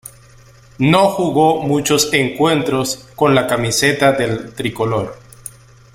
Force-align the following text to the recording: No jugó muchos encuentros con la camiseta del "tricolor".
No 0.79 1.09
jugó 1.09 1.61
muchos 1.61 2.11
encuentros 2.11 3.07
con 3.15 3.35
la 3.35 3.45
camiseta 3.45 4.13
del 4.13 4.51
"tricolor". 4.55 5.19